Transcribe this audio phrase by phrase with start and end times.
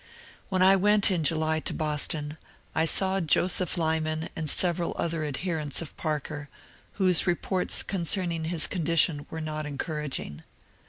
[0.49, 2.37] When I went in July to Boston,
[2.73, 6.47] I saw Joseph Lyman and several other adher ents of Parker,
[6.93, 10.41] whose reports concerning his condition were not encouraging.